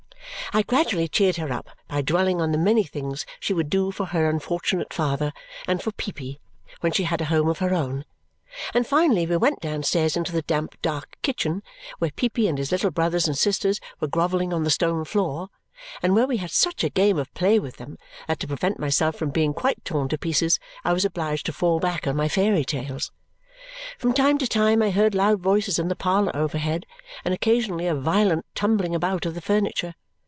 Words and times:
I 0.53 0.63
gradually 0.63 1.07
cheered 1.07 1.37
her 1.37 1.49
up 1.53 1.69
by 1.87 2.01
dwelling 2.01 2.41
on 2.41 2.51
the 2.51 2.57
many 2.57 2.83
things 2.83 3.25
she 3.39 3.53
would 3.53 3.69
do 3.69 3.89
for 3.89 4.07
her 4.07 4.29
unfortunate 4.29 4.91
father 4.91 5.31
and 5.65 5.81
for 5.81 5.93
Peepy 5.93 6.41
when 6.81 6.91
she 6.91 7.03
had 7.03 7.21
a 7.21 7.25
home 7.31 7.47
of 7.47 7.59
her 7.59 7.73
own; 7.73 8.03
and 8.73 8.85
finally 8.85 9.25
we 9.25 9.37
went 9.37 9.61
downstairs 9.61 10.17
into 10.17 10.33
the 10.33 10.41
damp 10.41 10.75
dark 10.81 11.15
kitchen, 11.21 11.63
where 11.99 12.11
Peepy 12.11 12.49
and 12.49 12.57
his 12.57 12.69
little 12.69 12.91
brothers 12.91 13.29
and 13.29 13.37
sisters 13.37 13.79
were 14.01 14.09
grovelling 14.09 14.51
on 14.51 14.65
the 14.65 14.69
stone 14.69 15.05
floor 15.05 15.47
and 16.03 16.15
where 16.15 16.27
we 16.27 16.35
had 16.35 16.51
such 16.51 16.83
a 16.83 16.89
game 16.89 17.17
of 17.17 17.33
play 17.33 17.57
with 17.57 17.77
them 17.77 17.97
that 18.27 18.37
to 18.41 18.47
prevent 18.47 18.77
myself 18.77 19.15
from 19.15 19.29
being 19.29 19.53
quite 19.53 19.85
torn 19.85 20.09
to 20.09 20.17
pieces 20.17 20.59
I 20.83 20.91
was 20.91 21.05
obliged 21.05 21.45
to 21.45 21.53
fall 21.53 21.79
back 21.79 22.07
on 22.07 22.17
my 22.17 22.27
fairy 22.27 22.65
tales. 22.65 23.13
From 23.97 24.11
time 24.11 24.37
to 24.39 24.47
time 24.47 24.81
I 24.81 24.89
heard 24.91 25.15
loud 25.15 25.39
voices 25.39 25.79
in 25.79 25.87
the 25.87 25.95
parlour 25.95 26.35
overhead, 26.35 26.85
and 27.23 27.33
occasionally 27.33 27.87
a 27.87 27.95
violent 27.95 28.45
tumbling 28.53 28.93
about 28.93 29.25
of 29.25 29.33
the 29.35 29.41
furniture. 29.41 29.95